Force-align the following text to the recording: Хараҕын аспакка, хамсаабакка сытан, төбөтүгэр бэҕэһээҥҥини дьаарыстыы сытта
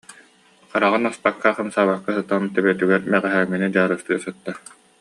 Хараҕын 0.71 1.03
аспакка, 1.09 1.49
хамсаабакка 1.57 2.09
сытан, 2.15 2.43
төбөтүгэр 2.53 3.01
бэҕэһээҥҥини 3.11 3.67
дьаарыстыы 3.73 4.17
сытта 4.23 4.51